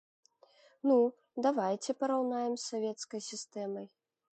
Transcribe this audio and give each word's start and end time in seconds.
Ну, 0.91 0.95
давайце 1.47 1.97
параўнаем 2.03 2.53
з 2.59 2.63
савецкай 2.71 3.21
сістэмай. 3.33 3.87